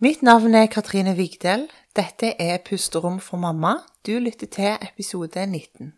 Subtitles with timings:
[0.00, 1.64] Mitt navn er Katrine Vigdel.
[1.96, 3.72] Dette er Pusterom for mamma.
[4.06, 5.92] Du lytter til episode 19.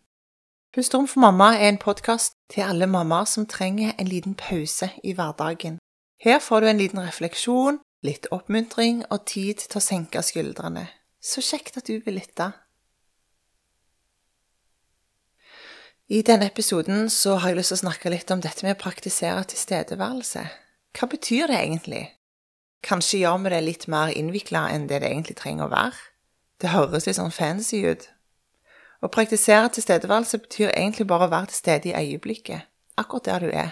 [0.72, 5.12] Pusterom for mamma er en podkast til alle mammaer som trenger en liten pause i
[5.12, 5.76] hverdagen.
[6.20, 10.86] Her får du en liten refleksjon, litt oppmuntring og tid til å senke skuldrene.
[11.20, 12.46] Så kjekt at du vil lytte.
[16.08, 18.80] I denne episoden så har jeg lyst til å snakke litt om dette med å
[18.80, 20.46] praktisere tilstedeværelse.
[20.96, 22.06] Hva betyr det egentlig?
[22.82, 25.98] Kanskje gjør vi det litt mer innvikla enn det det egentlig trenger å være?
[26.60, 28.06] Det høres litt sånn fancy ut.
[29.00, 32.68] Å praktisere tilstedeværelse betyr egentlig bare å være til stede i øyeblikket,
[33.00, 33.70] akkurat der du er.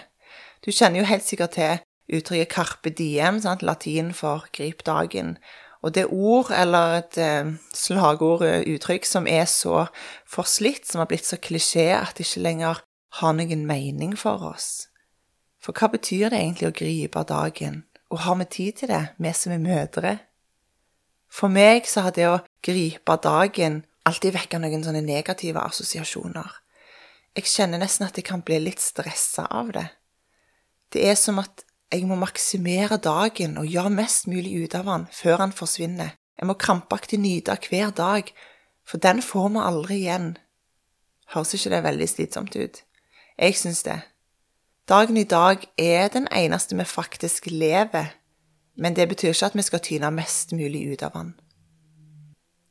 [0.65, 3.61] Du kjenner jo helt sikkert til uttrykket 'carpe diem', sant?
[3.61, 5.37] latin for 'grip dagen'.
[5.81, 9.85] Og det ord, eller et eh, slagord, eh, uttrykk, som er så
[10.27, 12.81] forslitt, som har blitt så klisjé at det ikke lenger
[13.21, 14.87] har noen mening for oss.
[15.61, 17.83] For hva betyr det egentlig å gripe dagen?
[18.09, 20.17] Og har vi tid til det, vi som er mødre?
[21.29, 26.49] For meg så har det å gripe dagen alltid vekket noen sånne negative assosiasjoner.
[27.37, 29.85] Jeg kjenner nesten at jeg kan bli litt stressa av det.
[30.89, 35.05] Det er som at jeg må maksimere dagen og gjøre mest mulig ut av den
[35.13, 36.15] før den forsvinner.
[36.39, 38.29] Jeg må krampaktig nyte hver dag,
[38.85, 40.29] for den får vi aldri igjen.
[41.33, 42.81] Høres ikke det veldig slitsomt ut?
[43.37, 43.99] Jeg syns det.
[44.89, 48.05] Dagen i dag er den eneste vi faktisk lever,
[48.75, 51.35] men det betyr ikke at vi skal tyne mest mulig ut av den.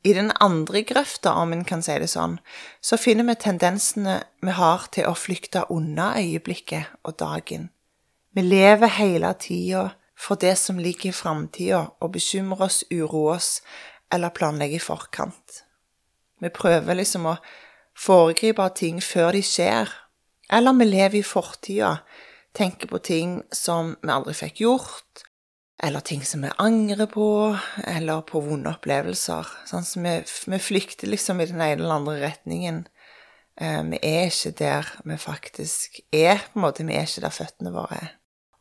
[0.03, 2.41] I den andre grøfta, om en kan si det sånn,
[2.83, 7.71] så finner vi tendensene vi har til å flykte unna øyeblikket og dagen.
[8.35, 9.85] Vi lever hele tida
[10.19, 13.53] for det som ligger i framtida, og bekymrer oss, uroer oss
[14.11, 15.63] eller planlegger i forkant.
[16.43, 17.39] Vi prøver liksom å
[17.95, 19.95] foregripe ting før de skjer,
[20.53, 21.99] eller vi lever i fortida,
[22.57, 25.25] tenker på ting som vi aldri fikk gjort,
[25.83, 29.47] eller ting som vi angrer på, eller på vonde opplevelser.
[29.69, 30.17] Sånn som vi,
[30.51, 32.81] vi flykter liksom i den ene eller andre retningen.
[33.61, 36.87] Eh, vi er ikke der vi faktisk er, på en måte.
[36.87, 38.11] Vi er ikke der føttene våre er.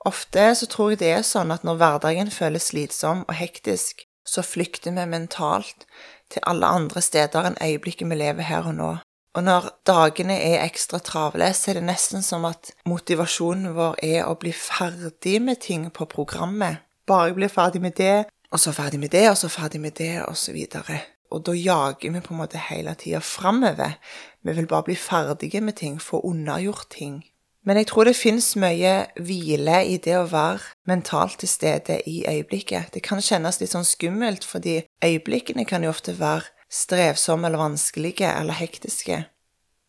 [0.06, 4.44] Ofte så tror jeg det er sånn at når hverdagen føles slitsom og hektisk, så
[4.46, 5.88] flykter vi mentalt
[6.32, 8.92] til alle andre steder enn øyeblikket vi lever her og nå.
[9.36, 14.24] Og når dagene er ekstra travle, så er det nesten som at motivasjonen vår er
[14.26, 16.84] å bli ferdig med ting på programmet.
[17.08, 20.16] Bare bli ferdig med det, og så ferdig med det, og så ferdig med det,
[20.26, 21.02] og så videre.
[21.32, 23.98] Og da jager vi på en måte hele tida framover.
[24.44, 27.26] Vi vil bare bli ferdige med ting, få unnagjort ting.
[27.68, 32.22] Men jeg tror det fins mye hvile i det å være mentalt til stede i
[32.24, 32.94] øyeblikket.
[32.94, 38.30] Det kan kjennes litt sånn skummelt, fordi øyeblikkene kan jo ofte være strevsomme eller vanskelige
[38.30, 39.26] eller hektiske.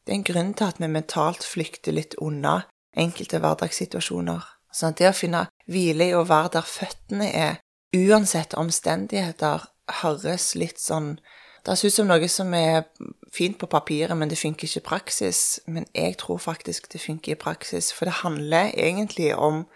[0.06, 2.62] Det er en grunn til at vi mentalt flykter litt unna
[2.98, 4.44] enkelte hverdagssituasjoner.
[4.72, 7.58] Sånn det å finne hvile i å være der føttene er,
[7.96, 9.66] uansett omstendigheter,
[10.02, 11.16] høres litt sånn
[11.64, 12.86] det høres ut som noe som er
[13.34, 15.40] fint på papiret, men det funker ikke i praksis.
[15.66, 19.66] Men jeg tror faktisk det funker i praksis, for det handler egentlig om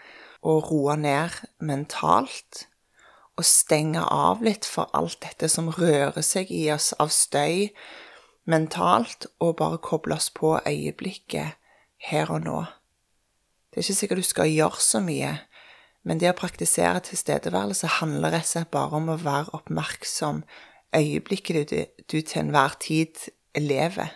[0.41, 2.63] å roe ned mentalt.
[3.37, 7.71] Og stenge av litt for alt dette som rører seg i oss av støy
[8.45, 11.55] mentalt, og bare koble oss på øyeblikket
[12.09, 12.59] her og nå.
[13.71, 15.31] Det er ikke sikkert du skal gjøre så mye,
[16.03, 20.43] men det å praktisere tilstedeværelse handler rett og slett bare om å være oppmerksom
[20.93, 21.79] øyeblikket du,
[22.11, 24.11] du til enhver tid lever.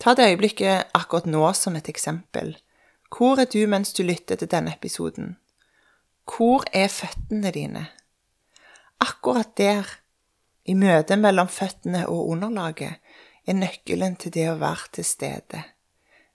[0.00, 2.56] Ta det øyeblikket akkurat nå som et eksempel.
[3.12, 5.36] Hvor er du mens du lytter til denne episoden?
[6.26, 7.86] Hvor er føttene dine?
[9.00, 9.86] Akkurat der,
[10.64, 12.98] i møtet mellom føttene og underlaget,
[13.46, 15.62] er nøkkelen til det å være til stede.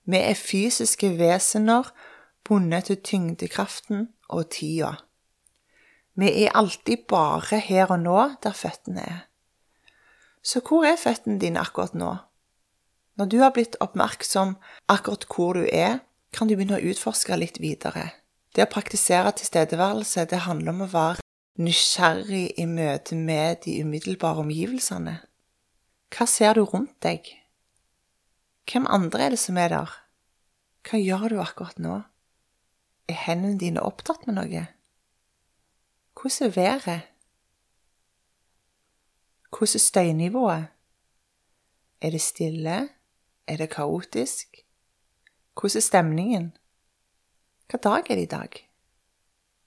[0.08, 1.92] Vi er fysiske vesener
[2.48, 4.96] bundet til tyngdekraften og tida.
[6.16, 9.20] Vi er alltid bare her og nå der føttene er.
[10.44, 12.16] Så hvor er føttene dine akkurat nå?
[13.20, 14.56] Når du har blitt oppmerksom
[14.90, 16.00] akkurat hvor du er,
[16.34, 18.10] kan du begynne å utforske litt videre.
[18.56, 21.21] Det å praktisere tilstedeværelse, det handler om å være
[21.60, 25.18] nysgjerrig i møte med de umiddelbare omgivelsene.
[26.12, 27.28] Hva ser du rundt deg?
[28.72, 29.92] Hvem andre er det som er der?
[30.88, 32.02] Hva gjør du akkurat nå?
[33.12, 34.66] Er hendene dine opptatt med noe?
[36.16, 37.08] Hvordan er været?
[39.52, 40.66] Hvordan er støynivået?
[42.02, 42.90] Er det stille?
[43.48, 44.64] Er det kaotisk?
[45.54, 46.52] Hvordan er stemningen?
[47.70, 48.71] Hva dag er det i dag?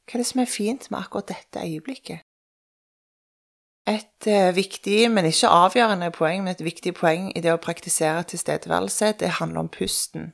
[0.04, 2.24] Hva er det som er fint med akkurat dette øyeblikket?
[3.88, 8.24] Et uh, viktig, men ikke avgjørende poeng, men et viktig poeng i det å praktisere
[8.30, 10.32] tilstedeværelse, det handler om pusten.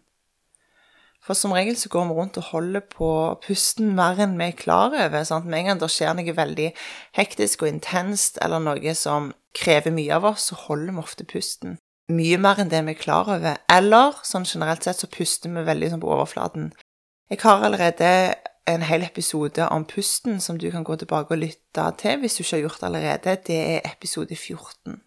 [1.21, 3.11] For som regel så går vi rundt og holder på
[3.45, 5.25] pusten mer enn vi er klar over.
[5.29, 5.49] Sant?
[5.51, 6.71] Med en gang det skjer noe veldig
[7.19, 11.77] hektisk og intenst, eller noe som krever mye av oss, så holder vi ofte pusten.
[12.11, 13.61] Mye mer enn det vi er klar over.
[13.71, 16.71] Eller sånn generelt sett så puster vi veldig sånn på overflaten.
[17.31, 18.09] Jeg har allerede
[18.75, 22.43] en hel episode om pusten som du kan gå tilbake og lytte til hvis du
[22.45, 23.37] ikke har gjort det allerede.
[23.47, 25.01] Det er episode 14.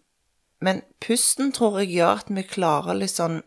[0.64, 3.42] Men pusten tror jeg gjør at vi klarer å liksom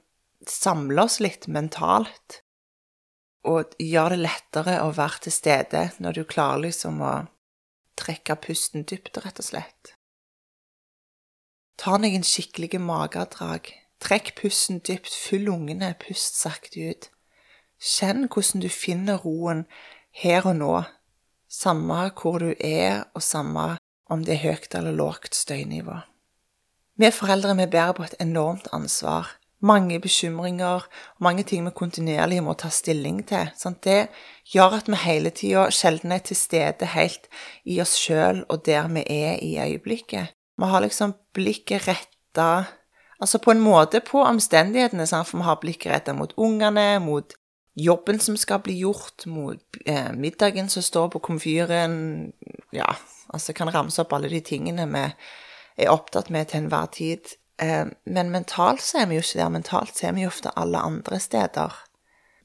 [0.47, 2.41] samle oss litt mentalt
[3.47, 7.13] og gjør det lettere å være til stede når du klarer liksom å
[7.97, 9.93] trekke pusten dypt, rett og slett.
[11.77, 13.69] Ta deg en skikkelig magedrag.
[14.01, 17.09] Trekk pusten dypt, fyll lungene, pust sakte ut.
[17.77, 19.65] Kjenn hvordan du finner roen
[20.17, 20.75] her og nå,
[21.49, 23.75] samme hvor du er, og samme
[24.09, 25.99] om det er høyt eller lågt støynivå.
[26.97, 30.85] Vi foreldre vi bærer på et enormt ansvar mange bekymringer
[31.19, 33.49] mange ting vi kontinuerlig må ta stilling til.
[33.57, 33.81] Sant?
[33.83, 34.07] Det
[34.53, 37.27] gjør at vi hele tida sjelden er til stede helt
[37.65, 40.33] i oss sjøl og der vi er i øyeblikket.
[40.57, 42.65] Vi har liksom blikket retta
[43.17, 45.25] Altså på en måte på omstendighetene, sant?
[45.25, 47.33] for vi har blikket retta mot ungene, mot
[47.77, 49.25] jobben som skal bli gjort,
[49.85, 52.33] eh, middagen som står på komfyren
[52.71, 52.95] Ja,
[53.29, 55.03] altså kan ramse opp alle de tingene vi
[55.85, 57.37] er opptatt med til enhver tid.
[57.61, 59.49] Eh, men mentalt så er vi jo ikke der.
[59.49, 61.73] Mentalt så er vi jo ofte alle andre steder.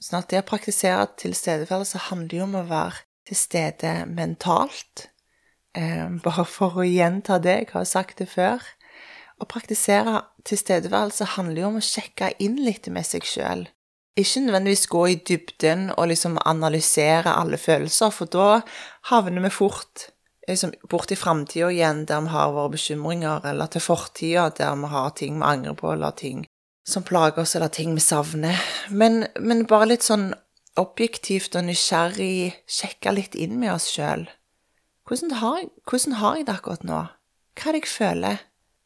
[0.03, 5.09] Sånn at det å praktisere tilstedeværelse handler jo om å være til stede mentalt.
[5.75, 8.63] Eh, bare for å gjenta det, jeg har sagt det før.
[9.41, 13.67] Å praktisere tilstedeværelse handler jo om å sjekke inn litt med seg sjøl.
[14.17, 18.61] Ikke nødvendigvis gå i dybden og liksom analysere alle følelser, for da
[19.09, 20.11] havner vi fort
[20.49, 24.91] liksom, bort i framtida igjen, der vi har våre bekymringer, eller til fortida, der vi
[24.93, 26.45] har ting vi angrer på, eller ting
[26.89, 28.61] som plager oss, eller ting vi savner.
[28.91, 30.33] Men, men bare litt sånn
[30.81, 34.27] objektivt og nysgjerrig sjekke litt inn med oss sjøl.
[35.09, 37.03] Hvordan, hvordan, har jeg det akkurat nå?
[37.59, 38.41] Hva er det jeg føler?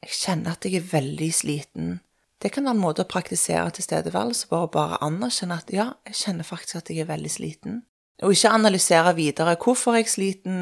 [0.06, 1.96] Jeg kjenner at jeg er veldig sliten.
[2.42, 6.18] Det kan være en måte å praktisere tilstedeværelse på, å bare anerkjenne at ja, jeg
[6.20, 7.80] kjenner faktisk at jeg er veldig sliten.
[8.24, 10.58] Og ikke analysere videre hvorfor jeg er sliten,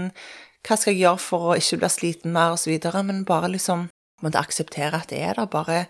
[0.64, 3.88] hva skal jeg gjøre for å ikke bli sliten mer, osv., men bare liksom
[4.24, 5.50] måtte akseptere at det er der.
[5.50, 5.86] Bare,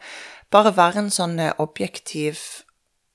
[0.52, 2.40] bare være en sånn eh, objektiv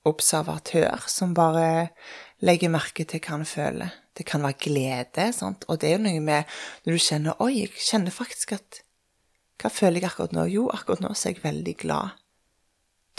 [0.08, 1.90] observatør som bare
[2.46, 3.98] legger merke til hva han føler.
[4.16, 5.66] Det kan være glede, sant?
[5.68, 8.82] og det er jo noe med når du kjenner Oi, jeg kjenner faktisk at
[9.60, 10.46] Hva føler jeg akkurat nå?
[10.48, 12.19] Jo, akkurat nå så er jeg veldig glad.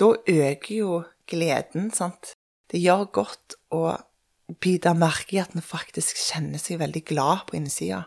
[0.02, 2.34] Da øker jo gleden, sant.
[2.72, 3.92] Det gjør godt å
[4.62, 8.06] bite merke i at en faktisk kjenner seg veldig glad på innsida.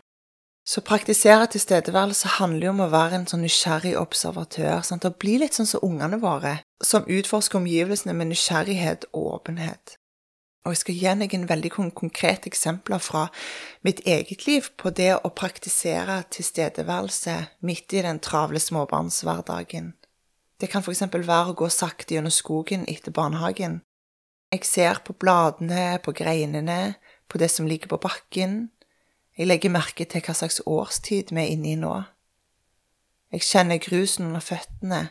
[0.65, 4.81] Så praktisere tilstedeværelse handler jo om å være en sånn nysgjerrig observatør.
[4.81, 5.05] Sant?
[5.05, 9.99] og bli litt sånn som ungene våre, som utforsker omgivelsene med nysgjerrighet og åpenhet.
[10.65, 13.27] Og jeg skal gi deg en veldig konkrete eksempler fra
[13.85, 19.93] mitt eget liv på det å praktisere tilstedeværelse midt i den travle småbarnshverdagen.
[20.61, 21.03] Det kan f.eks.
[21.11, 23.81] være å gå sakte gjennom skogen etter barnehagen.
[24.53, 26.95] Jeg ser på bladene, på greinene,
[27.27, 28.69] på det som ligger på bakken,
[29.35, 31.91] jeg legger merke til hva slags årstid vi er inne i nå.
[33.35, 35.09] Jeg kjenner grusen under føttene,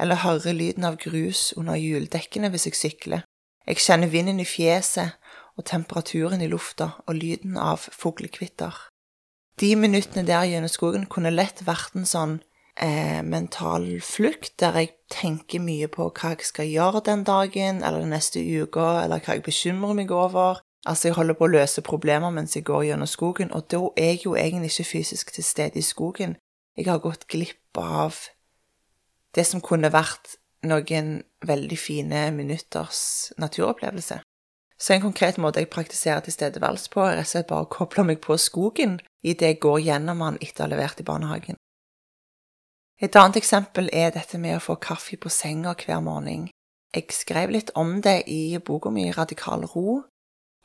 [0.00, 3.26] eller hører lyden av grus under hjuldekkene hvis jeg sykler.
[3.68, 5.18] Jeg kjenner vinden i fjeset
[5.58, 8.72] og temperaturen i lufta og lyden av fuglekvitter.
[9.60, 12.38] De minuttene der gjennom skogen kunne lett vært en sånn
[12.80, 18.04] eh, mental flukt, der jeg tenker mye på hva jeg skal gjøre den dagen eller
[18.04, 21.82] den neste uka, eller hva jeg bekymrer meg over, Altså, jeg holder på å løse
[21.82, 25.44] problemer mens jeg går gjennom skogen, og da er jeg jo egentlig ikke fysisk til
[25.44, 26.36] stede i skogen.
[26.78, 28.20] Jeg har gått glipp av
[29.34, 30.36] det som kunne vært
[30.66, 34.20] noen veldig fine minutters naturopplevelse.
[34.78, 38.06] Så en konkret måte jeg praktiserer tilstedeværelse på, er rett og slett bare å koble
[38.12, 41.58] meg på skogen idet jeg går gjennom den etter å ha levert i barnehagen.
[43.02, 46.46] Et annet eksempel er dette med å få kaffe på senga hver morgen.
[46.96, 50.00] Jeg skrev litt om det i boka mi Radikal ro,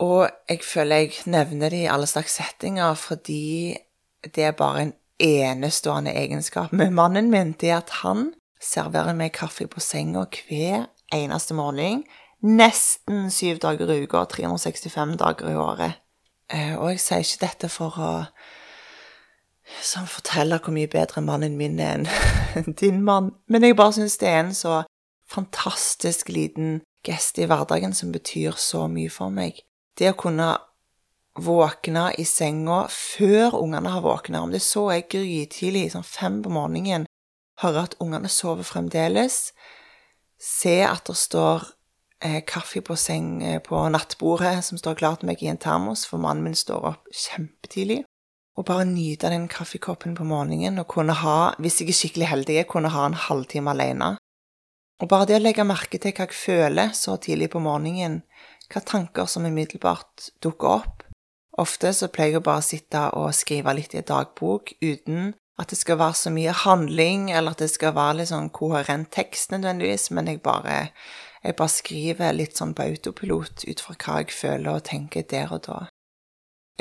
[0.02, 3.76] og jeg føler jeg nevner det i alle slags settinger fordi
[4.24, 7.52] det er bare en enestående egenskap med mannen min.
[7.52, 12.06] Det at han serverer meg kaffe på senga hver eneste morgen.
[12.42, 16.00] Nesten syv dager i uka, 365 dager i året.
[16.50, 18.12] Eh, og jeg sier ikke dette for å
[19.82, 24.20] som forteller hvor mye bedre mannen min er enn din mann, men jeg bare syns
[24.22, 24.82] det er en så
[25.32, 29.64] fantastisk liten gest i hverdagen som betyr så mye for meg
[30.00, 30.54] det å kunne
[31.40, 36.52] våkne i senga før ungene har våkna, om det så er grytidlig, sånn fem på
[36.52, 37.08] morgenen,
[37.62, 39.52] høre at ungene sover fremdeles,
[40.42, 41.68] se at det står
[42.26, 46.08] eh, kaffe på seng eh, på nattbordet som står klar til meg i en termos,
[46.10, 48.02] for mannen min står opp kjempetidlig.
[48.60, 52.58] Og bare nyte den kaffekoppen på morgenen og kunne ha, hvis jeg er skikkelig heldig,
[52.70, 54.16] kunne ha en halvtime alene.
[55.02, 58.22] Og bare det å legge merke til hva jeg føler så tidlig på morgenen,
[58.72, 61.06] hva tanker som umiddelbart dukker opp.
[61.60, 65.70] Ofte så pleier jeg bare å sitte og skrive litt i en dagbok uten at
[65.70, 69.52] det skal være så mye handling, eller at det skal være litt sånn koherent tekst
[69.54, 70.78] nødvendigvis, men jeg bare,
[71.44, 75.54] jeg bare skriver litt sånn på autopilot ut fra hva jeg føler og tenker der
[75.54, 75.80] og da.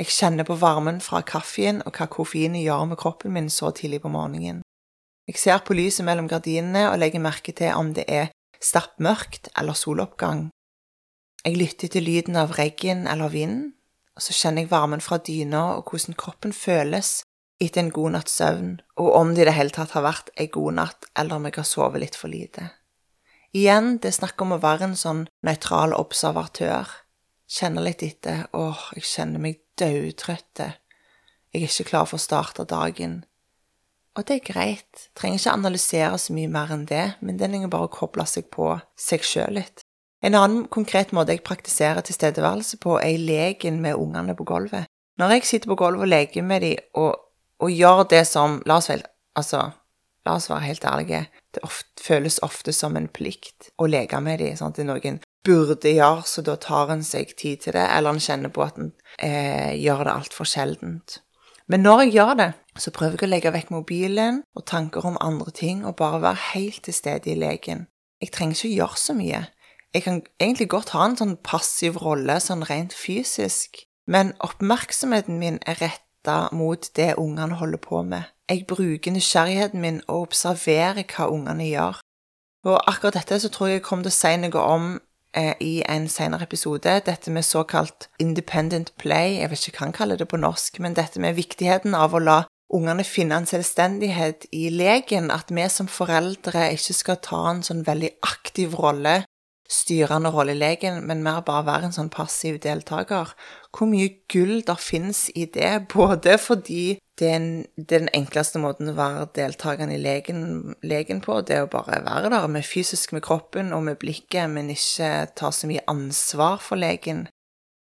[0.01, 3.99] Jeg kjenner på varmen fra kaffen og hva koffeinen gjør med kroppen min så tidlig
[4.01, 4.63] på morgenen.
[5.29, 9.77] Jeg ser på lyset mellom gardinene og legger merke til om det er stappmørkt eller
[9.77, 10.47] soloppgang.
[11.45, 13.59] Jeg lytter til lyden av regn eller vind,
[14.17, 17.21] og så kjenner jeg varmen fra dyna og hvordan kroppen føles
[17.61, 20.49] etter en god natts søvn, og om det i det hele tatt har vært ei
[20.49, 22.71] god natt, eller om jeg har sovet litt for lite.
[23.53, 26.89] Igjen, det er snakk om å være en sånn nøytral observatør.
[27.51, 28.45] Kjenne litt etter.
[28.55, 30.61] Åh, jeg kjenner meg daudtrøtt.
[31.51, 33.21] Jeg er ikke klar for å starte dagen.
[34.15, 35.07] Og det er greit.
[35.19, 38.47] Trenger ikke analysere så mye mer enn det, men det er bare å koble seg
[38.51, 39.83] på seg sjøl litt.
[40.21, 44.87] En annen konkret måte jeg praktiserer tilstedeværelse på, er i leken med ungene på gulvet.
[45.19, 47.19] Når jeg sitter på gulvet og leker med dem og
[47.61, 49.03] og gjør det som La oss vel
[49.39, 49.61] Altså,
[50.27, 51.21] la oss være helt ærlige.
[51.55, 54.57] Det ofte, føles ofte som en plikt å leke med dem.
[54.59, 57.85] Sånn at det er noen burde gjøre, så da tar en seg tid til det,
[57.95, 61.21] eller en kjenner på at en eh, gjør det altfor sjeldent.
[61.71, 65.19] Men når jeg gjør det, så prøver jeg å legge vekk mobilen og tanker om
[65.21, 67.87] andre ting, og bare være helt til stede i leken.
[68.21, 69.45] Jeg trenger ikke gjøre så mye.
[69.93, 75.59] Jeg kan egentlig godt ha en sånn passiv rolle sånn rent fysisk, men oppmerksomheten min
[75.67, 78.23] er rett retta mot det ungene holder på med.
[78.49, 82.01] Jeg bruker nysgjerrigheten min og observerer hva ungene gjør.
[82.65, 84.99] Og akkurat dette så tror jeg jeg kommer til å si noe om
[85.37, 86.99] eh, i en senere episode.
[87.05, 89.39] Dette med såkalt independent play.
[89.39, 92.23] Jeg vet ikke hva han kaller det på norsk, men dette med viktigheten av å
[92.23, 92.39] la
[92.71, 95.31] ungene finne en selvstendighet i leken.
[95.31, 99.21] At vi som foreldre ikke skal ta en sånn veldig aktiv rolle
[99.71, 103.31] styrende rolle i leken, men mer bare være en sånn passiv deltaker.
[103.71, 107.45] Hvor mye gull der finnes i det, både fordi er,
[107.91, 112.31] den enkleste måten å være deltakende i legen, legen, på, det er å bare være
[112.33, 116.81] der med fysisk med kroppen og med blikket, men ikke ta så mye ansvar for
[116.81, 117.27] legen.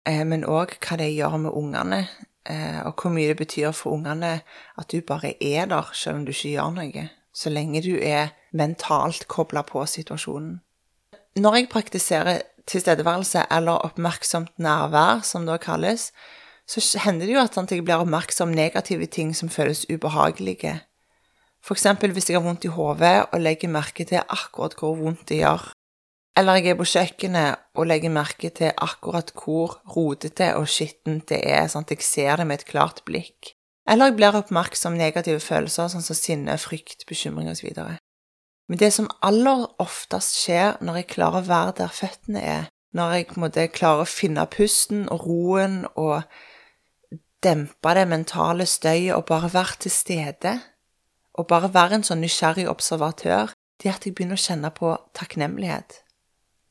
[0.07, 2.01] Eh, men òg hva det gjør med ungene,
[2.49, 4.39] eh, og hvor mye det betyr for ungene
[4.79, 8.33] at du bare er der selv om du ikke gjør noe, så lenge du er
[8.51, 10.57] mentalt kobla på situasjonen
[11.39, 16.11] når jeg praktiserer tilstedeværelse, eller oppmerksomt nærvær, som det kalles,
[16.69, 20.75] så hender det jo at jeg blir oppmerksom negative ting som føles ubehagelige.
[21.69, 25.41] Eksempel hvis jeg har vondt i hodet og legger merke til akkurat hvor vondt det
[25.41, 25.71] gjør.
[26.37, 31.41] Eller jeg er på kjøkkenet og legger merke til akkurat hvor rotete og skittent det
[31.43, 33.55] er, sånn at jeg ser det med et klart blikk.
[33.89, 37.73] Eller jeg blir oppmerksom negative følelser, sånn som sinne, frykt, bekymring osv.
[38.69, 43.15] Men det som aller oftest skjer når jeg klarer å være der føttene er, når
[43.15, 46.21] jeg på en måte klarer å finne pusten og roen og
[47.43, 50.59] dempe det mentale støyet og bare være til stede,
[51.33, 54.91] og bare være en sånn nysgjerrig observatør, det er at jeg begynner å kjenne på
[55.15, 56.01] takknemlighet.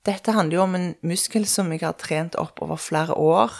[0.06, 3.52] Dette handler jo om en muskel som jeg har trent opp over flere år.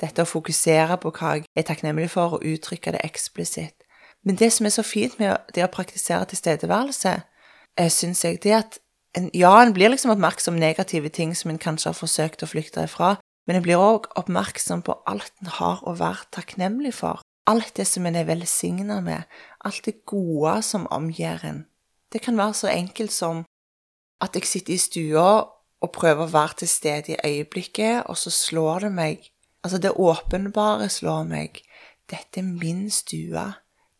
[0.00, 3.76] Dette å fokusere på hva jeg er takknemlig for, og uttrykke det eksplisitt.
[4.22, 7.12] Men det som er så fint med det å praktisere tilstedeværelse,
[7.76, 8.78] eh, syns jeg, det at
[9.14, 12.84] en, Ja, en blir liksom oppmerksom negative ting som en kanskje har forsøkt å flykte
[12.84, 17.22] ifra, men en blir òg oppmerksom på alt en har å være takknemlig for.
[17.50, 19.26] Alt det som en er velsigna med,
[19.66, 21.64] alt det gode som omgir en.
[22.12, 23.42] Det kan være så enkelt som
[24.22, 25.28] at jeg sitter i stua
[25.82, 29.32] og prøver å være til stede i øyeblikket, og så slår det meg
[29.62, 31.62] Altså, det åpenbare slår meg.
[32.10, 33.44] Dette er min stue.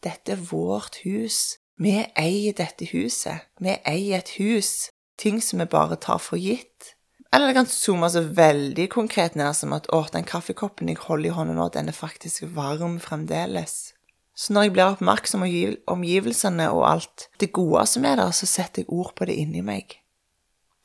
[0.03, 1.59] Dette er vårt hus.
[1.79, 3.47] Vi eier dette huset.
[3.61, 4.91] Vi eier et hus.
[5.19, 6.97] Ting som vi bare tar for gitt.
[7.33, 11.31] Eller det kan zoome så veldig konkret ned som at å, den kaffekoppen jeg holder
[11.31, 13.95] i hånda nå, den er faktisk varm fremdeles.
[14.37, 18.49] Så når jeg blir oppmerksom på omgivelsene og alt det gode som er der, så
[18.49, 19.99] setter jeg ord på det inni meg.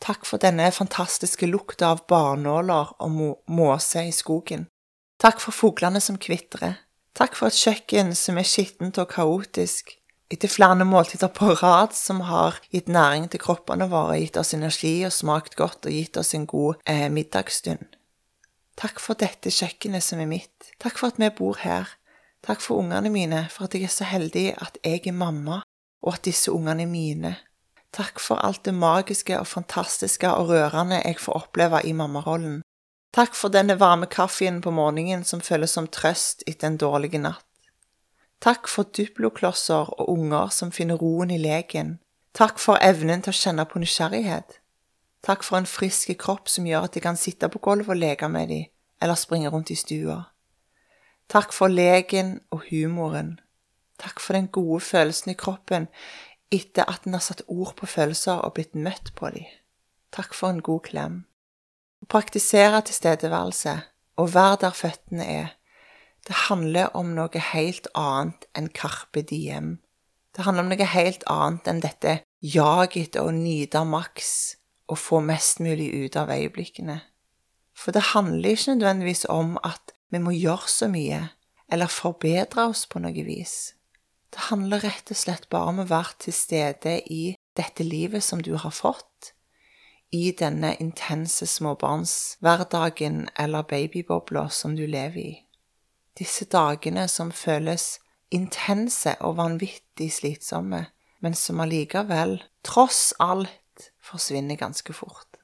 [0.03, 4.67] Takk for denne fantastiske lukta av barnåler og måse i skogen.
[5.19, 6.77] Takk for fuglene som kvitrer.
[7.17, 9.95] Takk for et kjøkken som er skittent og kaotisk,
[10.33, 14.99] etter flere måltider på rad som har gitt næring til kroppene våre, gitt oss energi
[15.07, 17.95] og smakt godt og gitt oss en god eh, middagsstund.
[18.77, 20.73] Takk for dette kjøkkenet som er mitt.
[20.83, 21.89] Takk for at vi bor her.
[22.45, 25.63] Takk for ungene mine, for at jeg er så heldig at jeg er mamma,
[26.05, 27.33] og at disse ungene er mine.
[27.95, 32.61] Takk for alt det magiske og fantastiske og rørende jeg får oppleve i mammarollen.
[33.15, 37.46] Takk for denne varme kaffen på morgenen som føles som trøst etter en dårlig natt.
[38.39, 41.97] Takk for duploklosser og unger som finner roen i leken.
[42.37, 44.59] Takk for evnen til å kjenne på nysgjerrighet.
[45.25, 48.29] Takk for en frisk kropp som gjør at de kan sitte på gulvet og leke
[48.29, 48.67] med dem,
[49.01, 50.19] eller springe rundt i stua.
[51.27, 53.39] Takk for leken og humoren.
[53.97, 55.89] Takk for den gode følelsen i kroppen
[56.53, 59.49] etter at en har satt ord på følelser og blitt møtt på dem.
[60.13, 61.17] Takk for en god klem.
[62.05, 63.73] Å praktisere tilstedeværelse
[64.21, 65.49] og være der føttene er,
[66.27, 69.77] det handler om noe helt annet enn Carpe Diem.
[70.35, 74.31] Det handler om noe helt annet enn dette jaget etter å nyte maks
[74.91, 76.99] og få mest mulig ut av øyeblikkene.
[77.77, 81.23] For det handler ikke nødvendigvis om at vi må gjøre så mye
[81.71, 83.73] eller forbedre oss på noe vis.
[84.33, 88.43] Det handler rett og slett bare om å være til stede i dette livet som
[88.43, 89.33] du har fått,
[90.11, 95.33] i denne intense småbarnshverdagen eller babybobla som du lever i.
[96.17, 97.99] Disse dagene som føles
[98.33, 100.87] intense og vanvittig slitsomme,
[101.21, 105.37] men som allikevel, tross alt, forsvinner ganske fort.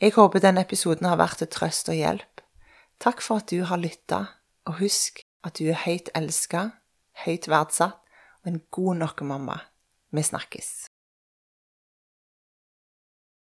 [0.00, 2.42] Jeg håper denne episoden har vært til trøst og hjelp.
[3.00, 4.24] Takk for at du har lytta,
[4.66, 6.70] og husk at du er høyt elska,
[7.24, 8.02] høyt verdsatt
[8.42, 9.60] og en god nok mamma.
[10.10, 10.88] Vi snakkes.